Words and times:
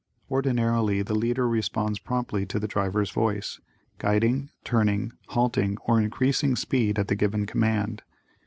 Ordinarily, 0.31 1.03
the 1.03 1.13
leader 1.13 1.47
responds 1.47 1.99
promptly 1.99 2.43
to 2.47 2.59
the 2.59 2.67
driver's 2.67 3.11
voice, 3.11 3.59
guiding, 3.99 4.49
turning, 4.63 5.11
halting 5.27 5.77
or 5.85 6.01
increasing 6.01 6.55
speed 6.55 6.97
at 6.97 7.07
the 7.07 7.13
given 7.15 7.45
command. 7.45 8.01